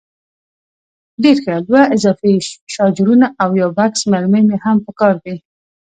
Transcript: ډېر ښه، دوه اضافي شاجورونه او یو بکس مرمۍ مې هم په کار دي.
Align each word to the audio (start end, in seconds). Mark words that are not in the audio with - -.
ډېر 1.23 1.37
ښه، 1.43 1.55
دوه 1.67 1.81
اضافي 1.95 2.33
شاجورونه 2.73 3.27
او 3.41 3.49
یو 3.61 3.69
بکس 3.77 4.01
مرمۍ 4.11 4.43
مې 4.47 4.57
هم 4.63 4.77
په 4.85 4.91
کار 4.99 5.15
دي. 5.23 5.35